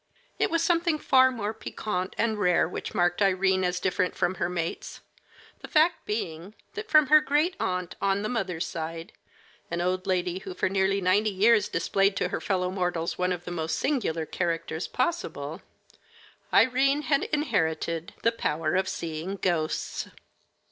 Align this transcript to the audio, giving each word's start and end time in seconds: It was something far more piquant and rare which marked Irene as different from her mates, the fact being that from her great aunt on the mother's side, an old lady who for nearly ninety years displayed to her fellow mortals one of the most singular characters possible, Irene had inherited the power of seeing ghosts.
It 0.39 0.49
was 0.49 0.63
something 0.63 0.97
far 0.97 1.29
more 1.29 1.53
piquant 1.53 2.15
and 2.17 2.39
rare 2.39 2.67
which 2.67 2.95
marked 2.95 3.21
Irene 3.21 3.63
as 3.63 3.79
different 3.79 4.15
from 4.15 4.33
her 4.41 4.49
mates, 4.49 5.01
the 5.59 5.67
fact 5.67 6.07
being 6.07 6.55
that 6.73 6.89
from 6.89 7.05
her 7.05 7.21
great 7.21 7.55
aunt 7.59 7.93
on 8.01 8.23
the 8.23 8.27
mother's 8.27 8.65
side, 8.65 9.13
an 9.69 9.79
old 9.79 10.07
lady 10.07 10.39
who 10.39 10.55
for 10.55 10.69
nearly 10.69 11.01
ninety 11.01 11.29
years 11.29 11.69
displayed 11.69 12.15
to 12.17 12.29
her 12.29 12.41
fellow 12.41 12.71
mortals 12.71 13.19
one 13.19 13.31
of 13.31 13.45
the 13.45 13.51
most 13.51 13.77
singular 13.77 14.25
characters 14.25 14.87
possible, 14.87 15.61
Irene 16.51 17.03
had 17.03 17.25
inherited 17.25 18.15
the 18.23 18.31
power 18.31 18.73
of 18.73 18.89
seeing 18.89 19.35
ghosts. 19.35 20.07